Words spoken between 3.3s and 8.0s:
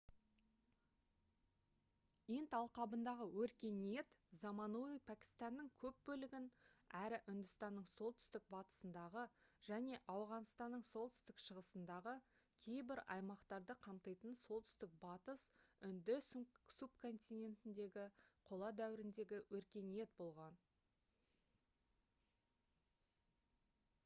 өркениет заманауи пәкістанның көп бөлігін әрі үндістанның